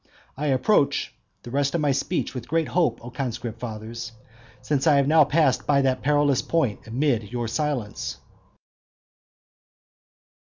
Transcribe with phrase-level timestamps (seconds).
[0.35, 1.13] I approach
[1.43, 4.13] the rest of my speech with great hope, O conscript fathers,
[4.63, 8.17] since I have now passed by that perilous point amid your silence.